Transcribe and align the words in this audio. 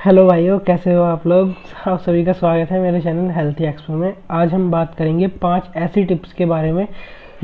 Hello 0.00 0.24
भाइयों, 0.26 0.58
कैसे 0.58 0.92
हो 0.94 1.02
आप 1.02 1.26
लोग? 1.26 1.52
आप 1.88 1.98
सभी 2.00 2.24
का 2.24 2.32
स्वागत 2.32 2.70
है 2.70 2.78
मेरे 2.80 3.00
चैनल 3.00 3.30
हेल्थी 3.30 3.64
एक्सपो 3.64 3.92
में। 3.92 4.14
आज 4.30 4.52
हम 4.54 4.70
बात 4.70 4.94
करेंगे 4.94 5.26
पाँच 5.42 5.64
ऐसी 5.76 6.04
टिप्स 6.04 6.32
के 6.32 6.44
बारे 6.46 6.70
में 6.72 6.86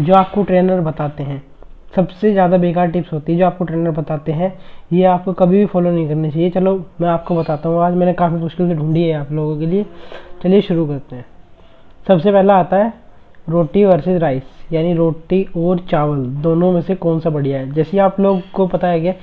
जो 0.00 0.14
आपको 0.14 0.42
ट्रेनर 0.42 0.80
बताते 0.80 1.22
हैं। 1.22 1.42
सबसे 1.96 2.32
ज़्यादा 2.32 2.56
बेकार 2.56 2.90
टिप्स 2.90 3.12
होती 3.12 3.32
है 3.32 3.38
जो 3.38 3.46
आपको 3.46 3.64
ट्रेनर 3.64 3.90
बताते 3.90 4.32
हैं। 4.32 4.53
ये 4.92 5.04
आपको 5.04 5.32
कभी 5.32 5.58
भी 5.58 5.66
फॉलो 5.66 5.90
नहीं 5.90 6.08
करनी 6.08 6.30
चाहिए। 6.30 6.50
चलो, 6.50 6.74
मैं 7.00 7.08
आपको 7.08 7.37
बताता 7.37 7.69
हूँ। 7.69 7.82
आज 7.82 7.94
मैंने 7.94 8.12
काफ़ी 8.14 8.37
मुश्किल 8.37 8.68
से 8.68 8.74
ढूंढी 8.74 9.02
है 9.02 9.14
आप 9.14 9.32
लोगों 9.32 9.58
के 9.58 9.66
लिए। 9.66 9.86
चलिए 10.42 10.60
शुरू 10.62 10.86
करते 10.86 11.16
हैं। 11.16 11.26
सबसे 12.08 12.32
पहला 12.32 12.56
आता 12.56 12.76
है 12.76 12.92
रोटी 13.48 13.84
वर्सेज 13.84 14.22
राइस 14.22 14.72
यानी 14.72 14.94
रोटी 14.94 15.46
और 15.56 15.86
चावल, 15.90 16.27
दोनों 16.42 16.73
में 16.73 16.80
से 16.82 16.95
कौन 16.95 17.20
सा 17.20 17.30
बढ़िया 17.30 17.59
है? 17.59 17.73
जैसे 17.73 17.98
आप 17.98 18.20
लोग 18.20 18.50
को 18.54 18.66
पता 18.66 18.88
है 18.88 19.00
क्या 19.00 19.14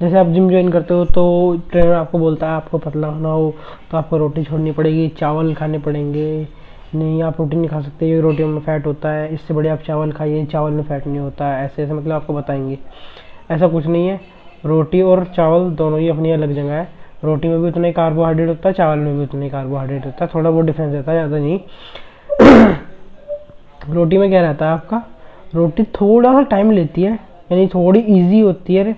जैसे 0.00 0.18
आप 0.18 0.26
जिम 0.26 0.48
ज्वाइन 0.50 0.68
करते 0.70 0.94
हो 0.94 1.04
तो 1.04 1.22
ट्रेनर 1.70 1.92
आपको 1.92 2.18
बोलता 2.18 2.46
है, 2.46 2.52
आपको 2.52 2.78
पतला 2.78 3.08
होना 3.08 3.28
हो 3.28 3.54
तो 3.90 3.96
आपको 3.96 4.16
रोटी 4.16 4.42
छोड़नी 4.44 4.72
पड़ेगी, 4.72 5.08
चावल 5.08 5.54
खाने 5.54 5.78
पड़ेंगे। 5.78 6.46
नहीं, 6.94 7.22
आप 7.22 7.40
रोटी 7.40 7.56
नहीं 7.56 7.68
खा 7.68 7.80
सकते, 7.80 8.08
ये 8.08 8.20
रोटियों 8.20 8.48
में 8.48 8.60
फ़ैट 8.60 8.86
होता 8.86 9.10
है, 9.10 9.32
इससे 9.34 9.54
बढ़िया 9.54 9.72
आप 9.72 9.80
चावल 9.86 10.12
खाइए, 10.12 10.44
चावल 10.44 10.72
में 10.72 10.82
फ़ैट 10.82 11.06
नहीं 11.06 11.18
होता 11.18 11.46
है 11.46 11.64
ऐसे 11.64 11.82
ऐसे 11.82 11.92
मतलब 11.92 12.12
आपको 12.12 12.34
बताएँगे। 12.34 12.78
ऐसा 13.50 13.68
कुछ 13.68 13.86
नहीं 13.86 14.08
है, 14.08 14.20
रोटी 14.66 15.00
और 15.02 15.24
चावल 15.36 15.70
दोनों 15.70 16.00
ही 16.00 16.08
अपनी 16.08 16.30
अलग 16.30 16.54
जगह 16.54 16.72
है। 16.72 16.88
रोटी 17.24 17.48
में 17.48 17.60
भी 17.62 17.68
उतना 17.68 17.86
ही 17.86 17.92
कार्बोहाइड्रेट 17.92 18.48
होता 18.48 18.68
है, 18.68 18.74
चावल 18.74 18.98
में 18.98 19.16
भी 19.16 19.22
उतना 19.22 19.44
ही 19.44 19.50
कार्बोहाइड्रेट 19.50 20.06
होता 20.06 20.24
है, 20.24 20.30
थोड़ा 20.34 20.50
बहुत 20.50 20.64
डिफरेंस 20.64 20.92
रहता 20.94 21.12
है, 21.12 21.28
ज़्यादा 21.28 21.44
नहीं। 21.44 22.74
रोटी 23.94 24.18
में 24.18 24.28
क्या 24.30 24.42
रहता 24.42 24.66
है 24.66 24.72
आपका? 24.72 25.02
रोटी 25.54 25.84
थोड़ा 25.84 26.32
सा 26.32 26.42
टाइम 26.42 26.70
लेती 26.70 27.02
है, 27.02 27.18
यानी 27.52 27.66
थोड़ी 27.66 28.00
ईजी 28.00 28.40
होती 28.40 28.74
है 28.74 28.96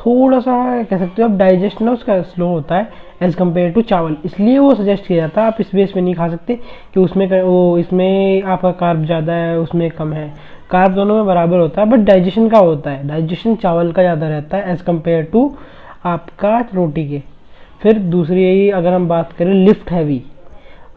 थोड़ा 0.00 0.38
सा 0.40 0.82
कह 0.82 0.98
सकते 0.98 1.22
हो 1.22 1.28
आप 1.28 1.34
डाइजेस्ट 1.36 1.80
ना 1.82 1.92
उसका 1.92 2.20
स्लो 2.24 2.46
होता 2.48 2.76
है 2.76 3.08
एज़ 3.22 3.36
कंपेयर 3.36 3.72
टू 3.72 3.82
चावल। 3.82 4.16
इसलिए 4.24 4.58
वो 4.58 4.74
सजेस्ट 4.74 5.06
किया 5.06 5.18
जाता 5.18 5.40
है, 5.40 5.46
आप 5.46 5.56
इस 5.60 5.74
बेस 5.74 5.90
पे 5.92 6.00
नहीं 6.00 6.14
खा 6.14 6.28
सकते 6.28 6.54
कि 6.94 7.00
उसमें 7.00 7.42
वो, 7.42 7.78
इसमें 7.78 8.42
आपका 8.44 8.70
कार्ब 8.72 9.04
ज़्यादा 9.04 9.32
है, 9.32 9.58
उसमें 9.58 9.90
कम 9.90 10.12
है। 10.12 10.32
कार्ब 10.70 10.94
दोनों 10.94 11.14
में 11.14 11.26
बराबर 11.26 11.58
होता 11.58 11.80
है 11.80 11.88
बट 11.88 12.04
डाइजेशन 12.06 12.48
का 12.48 12.58
होता 12.58 12.90
है। 12.90 13.06
डाइजेशन 13.08 13.56
चावल 13.56 13.92
का 13.92 14.02
ज़्यादा 14.02 14.28
रहता 14.28 14.56
है 14.56 14.72
एज़ 14.72 14.82
कंपेयर 14.84 15.24
टू 15.32 15.52
आपका 16.06 16.58
रोटी 16.74 17.08
के। 17.08 17.22
फिर 17.80 17.98
दूसरी 17.98 18.42
यही, 18.42 18.70
अगर 18.70 18.92
हम 18.92 19.08
बात 19.08 19.32
करें 19.32 19.52
लिफ्ट 19.54 19.90
हैवी 19.90 20.22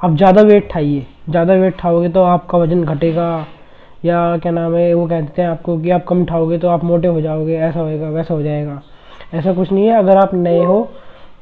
आप 0.04 0.16
ज़्यादा 0.18 0.42
वेट 0.44 0.70
ठाइए 0.72 1.06
ज़्यादा 1.30 1.54
वेट 1.56 1.78
ठाओगे 1.80 2.10
तो 2.10 2.24
आपका 2.24 2.58
वज़न 2.58 2.84
घटेगा। 2.84 3.46
या 4.06 4.38
क्या 4.38 4.52
नाम 4.52 4.76
है, 4.76 4.94
वो 4.94 5.06
कहते 5.08 5.42
हैं 5.42 5.50
आपको 5.50 5.78
कि 5.82 5.90
आप 5.90 6.06
कम 6.06 6.22
उठाओगे 6.22 6.58
तो 6.58 6.68
आप 6.68 6.84
मोटे 6.84 7.08
हो 7.08 7.22
जाओगे, 7.22 7.58
ऐसा 7.58 7.80
होएगा, 7.80 8.10
वैसा 8.10 8.34
हो 8.34 8.42
जाएगा। 8.42 8.82
ऐसा 9.34 9.54
कुछ 9.54 9.72
नहीं 9.72 9.86
है। 9.86 9.98
अगर 9.98 10.18
आप 10.18 10.34
नए 10.36 10.64
हो 10.64 10.88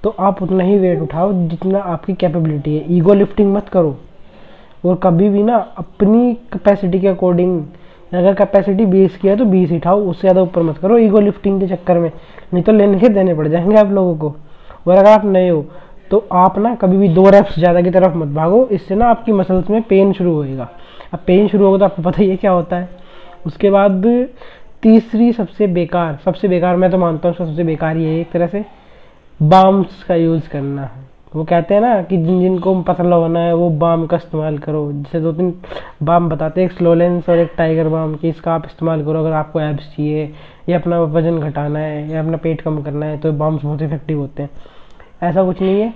तो 0.04 0.16
आप 0.20 0.42
उतना 0.44 0.64
ही 0.64 0.78
वेट 0.80 1.02
उठाओ 1.02 1.32
जितना 1.48 1.80
आपकी 1.80 2.14
कैपेबिलिटी 2.14 2.76
है। 2.76 2.86
ईगो 2.90 3.14
लिफ्टिंग 3.14 3.54
मत 3.54 3.70
करो। 3.70 3.96
और 4.86 4.96
कभी 5.04 5.30
भी 5.30 5.44
ना, 5.44 5.58
अपनी 5.78 6.34
कैपेसिटी 6.54 7.00
के 7.00 7.08
अकॉर्डिंग 7.08 7.62
अगर 8.12 8.34
कैपेसिटी 8.34 8.86
बीस 8.86 9.18
की 9.18 9.28
है 9.28 9.36
तो 9.38 9.46
बीस 9.46 9.72
उठाओ, 9.72 10.02
उससे 10.02 10.22
ज़्यादा 10.22 10.42
ऊपर 10.42 10.62
मत 10.62 10.78
करो। 10.78 10.98
ईगो 10.98 11.20
लिफ्टिंग 11.20 11.60
के 11.62 11.68
चक्कर 11.68 12.00
में। 12.00 12.12
नहीं 12.54 12.64
तो 12.64 12.72
लेने 12.72 13.00
के 13.00 13.10
देने 13.10 13.34
पड़ 13.34 13.48
जाएँगे 13.48 13.78
आप 13.78 13.92
लोगों 13.92 14.16
को। 14.16 14.36
और 14.88 14.96
अगर 14.96 15.10
आप 15.10 15.26
नए 15.26 15.50
हो 15.50 15.66
तो 16.12 16.18
आप 16.34 16.58
ना 16.60 16.74
कभी 16.76 16.98
भी 16.98 17.08
दो 17.10 17.30
रेप्स 17.30 17.56
ज़्यादा 17.56 17.82
की 17.82 17.92
तरफ़ 17.92 18.16
मत 18.18 18.28
भागो। 18.28 18.66
इससे 18.72 18.96
ना 18.96 19.06
आपकी 19.06 19.32
मसल्स 19.32 19.70
में 19.70 19.82
पेन 19.82 20.12
शुरू 20.14 20.34
होएगा। 20.34 20.68
अब 21.14 21.20
पेन 21.28 21.48
शुरू 21.48 21.66
होगा 21.66 21.78
तो 21.78 21.86
आपको 21.86 22.02
पता 22.02 22.22
ही 22.22 22.30
है 22.30 22.36
क्या 22.38 22.52
होता 22.52 22.76
है। 22.76 22.90
उसके 23.46 23.70
बाद 23.70 24.06
तीसरी 24.84 25.32
सबसे 25.34 25.66
बेकार 25.68 26.18
सबसे 26.26 26.48
बेकार 26.48 26.76
मैं 26.76 26.90
तो 26.92 26.98
मानता 26.98 27.30
हूँ 27.30 27.36
सबसे 27.36 27.64
बेकार 27.64 27.98
ये 27.98 28.20
एक 28.22 28.32
तरह 28.32 28.48
से 28.48 28.64
बाम्स 29.40 30.04
का 30.04 30.16
यूज़ 30.16 30.48
करना। 30.50 30.82
है 30.84 31.10
वो 31.36 31.44
कहते 31.44 31.74
हैं 31.74 31.82
ना 31.82 32.02
कि 32.02 32.18
जिन 32.18 32.40
जिनको 32.42 32.74
पतला 32.84 33.16
होना 33.16 33.40
है 33.40 33.54
वो 33.56 33.70
बाम 33.80 34.06
का 34.08 34.18
इस्तेमाल 34.18 34.58
करो। 34.58 34.92
जैसे 34.94 35.20
दो 35.22 35.32
तीन 35.34 35.54
बाम 36.04 36.30
बताते 36.30 36.62
हैं, 36.62 36.70
एक 36.70 36.78
स्लो 36.78 36.94
लेंस 36.94 37.30
और 37.30 37.38
एक 37.38 37.52
टाइगर 37.58 37.88
बाम 37.90 38.16
कि 38.16 38.30
इसका 38.30 38.54
आप 38.54 38.66
इस्तेमाल 38.66 39.04
करो 39.06 39.20
अगर 39.20 39.34
आपको 39.34 39.60
एब्स 39.62 39.88
चाहिए, 39.88 40.32
या 40.70 40.80
अपना 40.80 41.00
वज़न 41.02 41.40
घटाना 41.40 41.80
है, 41.80 42.10
या 42.12 42.20
अपना 42.20 42.38
पेट 42.38 42.62
कम 42.62 42.82
करना 42.82 43.06
है 43.06 43.18
तो 43.18 43.32
बाम्स 43.34 43.64
बहुत 43.64 43.82
इफ़ेक्टिव 43.82 44.20
होते 44.20 44.44
हैं। 44.44 44.50
ऐसा 45.24 45.44
कुछ 45.44 45.62
नहीं 45.62 45.82
है। 45.82 45.94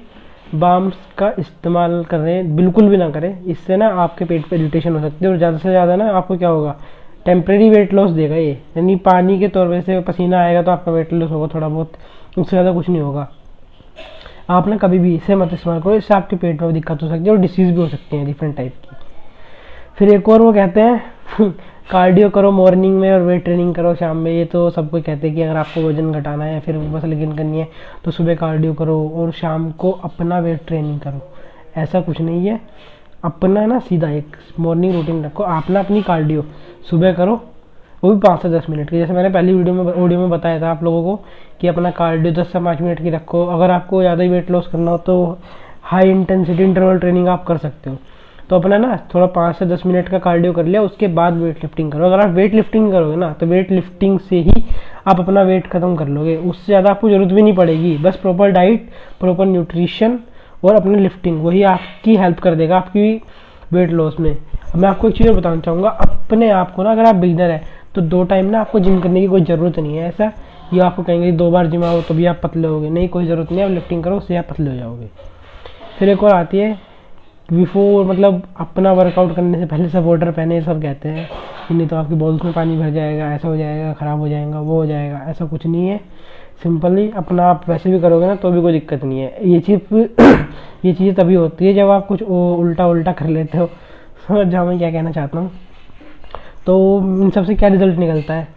बाम्स 0.56 0.96
का 1.18 1.34
इस्तेमाल 1.40 2.04
करें, 2.04 2.56
बिल्कुल 2.56 2.90
भी 2.90 2.98
ना 2.98 3.10
करें। 3.10 3.46
इससे 3.46 3.78
ना 3.78 3.88
आपके 4.04 4.26
पेट 4.26 4.46
पे 4.50 4.56
इरिटेशन 4.56 4.96
हो 4.96 5.02
सकती 5.02 5.26
है 5.26 5.32
और 5.32 5.38
ज़्यादा 5.38 5.58
से 5.58 5.70
ज़्यादा 5.70 5.96
ना 5.96 6.12
आपको 6.12 6.38
क्या 6.38 6.50
होगा? 6.50 6.76
टेम्प्रेरी 7.26 7.70
वेट 7.70 7.94
लॉस 7.94 8.12
देगा 8.12 8.36
ये। 8.36 8.52
यानी 8.78 8.96
पानी 9.06 9.40
के 9.40 9.48
तौर 9.48 9.68
पर 9.68 9.82
से 9.82 10.00
पसीना 10.02 10.40
आएगा 10.40 10.62
तो 10.62 10.72
आपका 10.72 10.92
वेट 10.92 11.14
लॉस 11.14 11.32
होगा 11.32 11.48
थोड़ा 11.56 11.68
बहुत। 11.68 11.94
उससे 12.38 12.50
ज़्यादा 12.50 12.72
कुछ 12.74 12.90
नहीं 12.90 13.02
होगा। 13.02 13.28
आप 14.50 14.68
ना 14.68 14.78
कभी 14.78 15.00
भी 15.00 15.16
इसे 15.16 15.36
मत 15.36 15.54
इस्तेमाल 15.54 15.82
करो। 15.82 15.96
इससे 15.96 16.14
आपके 16.14 16.36
पेट 16.36 16.62
में 16.62 16.74
दिक्कत 16.74 17.04
हो 17.04 17.08
सकती 17.08 17.24
है 17.26 17.32
और 17.32 17.38
डिसीज़ 17.38 17.72
भी 17.72 17.82
हो 17.82 17.88
सकती 17.88 18.18
है 18.18 18.26
डिफरेंट 18.26 18.56
टाइप 18.58 18.74
की। 18.74 18.96
फिर 19.98 20.14
एक 20.14 20.30
और 20.30 20.42
वो 20.42 20.52
कहते 20.54 20.82
हैं 20.82 21.52
कार्डियो 21.92 22.30
करो 22.30 22.52
मॉर्निंग 22.52 23.00
में 23.00 23.12
और 23.12 23.22
वेट 23.22 23.44
ट्रेनिंग 23.44 23.74
करो 23.76 23.94
शाम 23.96 24.18
में। 24.18 24.32
ये 24.32 24.46
तो 24.46 24.70
सब 24.70 24.90
कोई 24.90 25.02
कहते 25.02 25.28
हैं 25.28 25.36
कि 25.36 25.42
अगर 25.42 25.58
आपको 25.58 25.82
वज़न 25.82 26.12
घटाना 26.12 26.46
है, 26.46 26.60
फिर 26.60 26.78
मसल 26.78 27.12
गेन 27.12 27.36
करनी 27.38 27.60
है 27.60 27.68
तो 28.06 28.12
सुबह 28.12 28.36
कार्डियो 28.36 28.74
करो 28.74 28.98
और 29.10 29.32
शाम 29.32 29.70
को 29.72 29.92
अपना 29.92 30.40
वेट 30.40 30.66
ट्रेनिंग 30.68 31.00
करो। 31.00 31.22
ऐसा 31.78 32.02
कुछ 32.02 32.22
नहीं 32.22 32.48
है। 32.48 32.60
अपना 33.26 33.66
ना 33.66 33.80
सीधा 33.82 34.10
एक 34.12 34.36
मॉर्निंग 34.60 34.94
रूटीन 34.94 35.24
रखो 35.26 35.44
आप 35.46 35.70
ना 35.70 35.80
अपनी 35.80 36.02
कार्डियो 36.04 36.46
सुबह 36.90 37.14
करो, 37.14 37.36
वो 38.04 38.12
भी 38.12 38.20
पाँच 38.20 38.42
से 38.42 38.50
दस 38.50 38.66
मिनट 38.70 38.90
की। 38.90 38.98
जैसे 38.98 39.14
मैंने 39.14 39.30
पहली 39.30 39.54
वीडियो 39.54 39.74
में 39.76 39.94
ऑडियो 39.94 40.20
में 40.20 40.30
बताया 40.30 40.62
था 40.62 40.72
आप 40.72 40.84
लोगों 40.84 41.04
को 41.04 41.24
कि 41.62 41.68
अपना 41.68 41.92
कार्डियो 41.94 42.34
दस 42.34 42.52
से 42.52 42.60
पाँच 42.60 42.82
मिनट 42.82 43.02
की 43.04 43.10
रखो। 43.10 43.46
अगर 43.48 43.72
आपको 43.72 44.02
ज़्यादा 44.02 44.24
ही 44.24 44.30
वेट 44.30 44.52
लॉस 44.52 44.68
करना 44.68 44.92
हो 44.92 44.98
तो 44.98 45.16
हाई 45.84 46.10
इंटेंसिटी 46.10 46.64
इंटरवल 46.64 47.00
ट्रेनिंग 47.00 47.28
आप 47.28 47.44
कर 47.46 47.58
सकते 47.58 47.90
हो। 47.90 47.98
तो 48.50 48.56
अपना 48.56 48.78
ना 48.78 48.96
थोड़ा 49.14 49.26
पाँच 49.28 49.56
से 49.56 49.66
दस 49.66 49.86
मिनट 49.86 50.10
का 50.10 50.18
कार्डियो 50.20 50.54
कर 50.54 50.66
लिया, 50.66 50.82
उसके 50.82 51.08
बाद 51.10 51.34
वेट 51.36 51.64
लिफ्टिंग 51.64 51.92
करो। 51.92 52.06
अगर 52.06 52.20
आप 52.20 52.30
वेट 52.32 52.54
लिफ्टिंग 52.54 52.92
करोगे 52.92 53.16
ना 53.16 53.32
तो 53.34 53.46
वेट 53.46 53.72
लिफ्टिंग 53.72 54.20
से 54.20 54.40
ही 54.40 54.64
आप 55.08 55.20
अपना 55.20 55.42
वेट 55.44 55.68
खत्म 55.68 55.96
कर 55.96 56.08
लोगे। 56.08 56.36
उससे 56.38 56.66
ज़्यादा 56.66 56.90
आपको 56.92 57.10
ज़रूरत 57.10 57.34
भी 57.34 57.42
नहीं 57.42 57.56
पड़ेगी। 57.56 57.98
बस 58.00 58.16
प्रॉपर 58.18 58.52
डाइट 58.52 58.90
प्रॉपर 59.20 59.46
न्यूट्रिशन 59.46 60.20
और 60.66 60.76
अपनी 60.76 61.00
लिफ्टिंग 61.00 61.44
वही 61.44 61.64
आपकी 61.66 62.16
हेल्प 62.18 62.40
कर 62.40 62.56
देगा 62.56 62.78
आपकी 62.78 63.22
वेट 63.74 63.92
लॉस 63.92 64.20
में। 64.20 64.36
मैं 64.76 64.90
आपको 64.90 65.10
एक 65.10 65.16
चीज़ 65.18 65.30
बताना 65.30 65.62
चाहूँगा, 65.62 65.90
अपने 65.90 66.50
आप 66.52 66.74
को 66.76 66.84
ना 66.84 66.92
अगर 66.92 67.06
आप 67.06 67.16
बिगनर 67.16 67.52
है 67.52 67.62
तो 67.96 68.02
दो 68.04 68.24
टाइम 68.26 68.46
ना 68.46 68.60
आपको 68.60 68.80
जिम 68.80 69.00
करने 69.02 69.22
की 69.22 69.28
कोई 69.28 69.42
ज़रूरत 69.44 69.80
नहीं 69.80 69.98
है, 69.98 70.08
ऐसा 70.08 70.32
ये 70.74 70.80
आपको 70.82 71.04
कहेंगे 71.04 71.32
दो 71.34 71.50
बार 71.52 71.68
जिम 71.68 71.84
आओ 71.84 72.02
तो 72.02 72.14
भी 72.14 72.26
आप 72.26 72.40
पतले 72.44 72.68
होगे। 72.68 72.90
नहीं, 72.90 73.08
कोई 73.10 73.26
ज़रूरत 73.26 73.52
नहीं 73.52 73.64
आप 73.64 73.70
लिफ्टिंग 73.72 74.04
करो, 74.04 74.18
उससे 74.18 74.36
आप 74.38 74.48
पतले 74.50 74.70
हो 74.70 74.76
जाओगे। 74.76 75.10
फिर 76.00 76.10
एक 76.10 76.24
और 76.24 76.34
आती 76.34 76.58
है 76.58 76.74
बिफोर 77.50 78.06
मतलब 78.06 78.42
अपना 78.60 78.92
वर्कआउट 78.94 79.36
करने 79.36 79.60
से 79.60 79.66
पहले 79.66 79.90
सपोर्टर 79.90 80.32
पहने 80.32 80.62
सब 80.62 80.82
कहते 80.82 81.10
हैं 81.10 81.28
नहीं 81.72 81.88
तो 81.88 81.96
आपकी 81.96 82.16
बॉल्स 82.16 82.44
में 82.44 82.54
पानी 82.54 82.78
भर 82.78 82.90
जाएगा, 82.92 83.32
ऐसा 83.34 83.48
हो 83.48 83.58
जाएगा, 83.58 83.94
ख़राब 83.94 84.20
हो 84.20 84.28
जाएगा, 84.30 84.60
वो 84.60 84.76
हो 84.76 84.86
जाएगा, 84.86 85.18
ऐसा 85.28 85.46
कुछ 85.46 85.66
नहीं 85.66 85.88
है। 85.88 86.00
सिंपली 86.62 87.10
अपना 87.18 87.46
आप 87.46 87.64
वैसे 87.70 87.92
भी 87.92 88.00
करोगे 88.00 88.28
ना 88.28 88.36
तो 88.36 88.52
भी 88.52 88.62
कोई 88.62 88.74
दिक्कत 88.74 89.04
नहीं 89.04 89.20
है। 89.20 89.50
ये 89.50 89.60
चीज़ 89.60 89.94
ये 90.86 90.94
चीज़ 90.94 91.16
तभी 91.16 91.36
होती 91.36 91.66
है 91.66 91.74
जब 91.74 91.90
आप 91.90 92.08
कुछ 92.08 92.22
उल्टा 92.24 92.88
उल्टा 92.88 93.12
कर 93.12 93.28
लेते 93.28 93.58
हो। 93.58 93.70
समझ 94.28 94.48
जाओ 94.48 94.68
मैं 94.68 94.78
क्या 94.78 94.92
कहना 94.92 95.12
चाहता 95.12 95.40
हूँ। 95.40 95.52
तो 96.66 97.00
इन 97.24 97.30
सबसे 97.30 97.56
क्या 97.56 97.70
रिज़ल्ट 97.70 97.98
निकलता 98.00 98.34
है? 98.34 98.48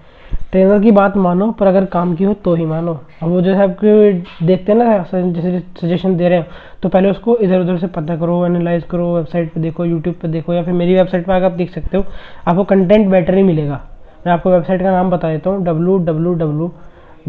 ट्रेनर 0.52 0.80
की 0.82 0.90
बात 0.92 1.16
मानो, 1.16 1.50
पर 1.52 1.66
अगर 1.66 1.84
काम 1.86 2.14
की 2.16 2.24
हो 2.24 2.32
तो 2.34 2.54
ही 2.54 2.64
मानो। 2.66 2.92
अब 3.22 3.28
वो 3.28 3.40
जैसे 3.42 3.62
आपके 3.62 4.12
देखते 4.46 4.72
हैं 4.72 4.78
ना, 4.78 5.04
जैसे 5.32 5.62
सजेशन 5.80 6.16
दे 6.16 6.28
रहे 6.28 6.38
हो 6.38 6.44
तो 6.82 6.88
पहले 6.88 7.10
उसको 7.10 7.36
इधर 7.36 7.60
उधर 7.60 7.78
से 7.78 7.86
पता 7.86 8.16
करो 8.16 8.44
एनालाइज 8.46 8.84
करो 8.90 9.14
वेबसाइट 9.14 9.52
पे 9.54 9.60
देखो 9.60 9.84
यूट्यूब 9.84 10.14
पे 10.22 10.28
देखो, 10.28 10.54
या 10.54 10.62
फिर 10.62 10.74
मेरी 10.74 10.94
वेबसाइट 10.94 11.26
पे 11.26 11.32
आकर 11.32 11.44
आप 11.44 11.52
देख 11.52 11.70
सकते 11.70 11.96
हो। 11.96 12.04
आपको 12.48 12.64
कंटेंट 12.64 13.08
बेटर 13.10 13.34
ही 13.34 13.42
मिलेगा। 13.42 13.80
मैं 14.26 14.32
आपको 14.32 14.50
वेबसाइट 14.50 14.82
का 14.82 14.90
नाम 14.90 15.10
बता 15.10 15.32
देता 15.32 15.50
हूँ 15.50 15.64
W 15.64 15.98
W 15.98 16.34
W 16.34 16.70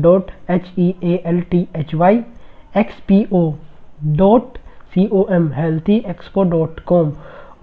dot 0.01 0.31
H 0.51 0.71
E 0.79 0.93
A 1.03 1.21
L 1.25 1.41
T 1.51 1.67
H 1.75 1.93
Y 1.95 2.21
X 2.77 2.99
P 3.07 3.25
O 3.33 3.51
dot 4.17 4.57
C 4.93 5.07
O 5.07 5.25
M 5.31 5.51
healthy 5.53 6.03
expo 6.09 6.43
dot 6.49 6.79
com 6.87 7.11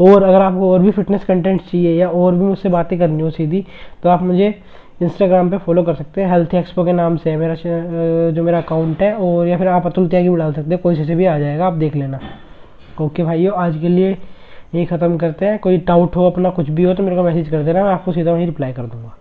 और 0.00 0.22
अगर 0.22 0.40
आपको 0.40 0.72
और 0.72 0.80
भी 0.80 0.90
फिटनेस 0.90 1.24
कंटेंट 1.24 1.60
चाहिए 1.62 1.94
या 1.98 2.08
और 2.08 2.34
भी 2.34 2.44
मुझसे 2.44 2.68
बातें 2.68 2.98
करनी 2.98 3.22
हो 3.22 3.30
सीधी 3.30 3.64
तो 4.02 4.08
आप 4.08 4.22
मुझे 4.22 4.54
इंस्टाग्राम 5.02 5.50
पे 5.50 5.58
फॉलो 5.58 5.82
कर 5.82 5.94
सकते 5.94 6.20
हैं। 6.20 6.30
हेल्थ 6.30 6.54
एक्सपो 6.54 6.84
के 6.84 6.92
नाम 6.92 7.16
से 7.16 7.30
है 7.30 7.36
मेरा 7.36 7.54
जो 8.32 8.42
मेरा 8.42 8.58
अकाउंट 8.58 9.02
है। 9.02 9.12
और 9.14 9.46
या 9.46 9.58
फिर 9.58 9.68
आप 9.68 9.86
अतुल 9.86 10.08
त्यागी 10.08 10.28
भी 10.28 10.36
डाल 10.36 10.52
सकते 10.52 10.70
हैं। 10.70 10.78
कोई 10.82 10.94
से 10.96 11.14
भी 11.14 11.24
आ 11.26 11.38
जाएगा, 11.38 11.66
आप 11.66 11.72
देख 11.72 11.96
लेना। 11.96 12.20
ओके 13.02 13.22
भाइयों, 13.22 13.54
आज 13.56 13.76
के 13.80 13.88
लिए 13.88 14.10
यही 14.10 14.84
ख़त्म 14.86 15.16
करते 15.18 15.46
हैं। 15.46 15.58
कोई 15.58 15.76
डाउट 15.78 16.16
हो, 16.16 16.30
अपना 16.30 16.50
कुछ 16.50 16.70
भी 16.70 16.84
हो 16.84 16.94
तो 16.94 17.02
मेरे 17.02 17.16
को 17.16 17.22
मैसेज 17.22 17.48
कर 17.48 17.62
देना। 17.62 17.84
मैं 17.84 17.92
आपको 17.92 18.12
सीधा 18.12 18.32
वहीं 18.32 18.46
रिप्लाई 18.46 18.72
कर 18.72 18.82
दूँगा। 18.84 19.16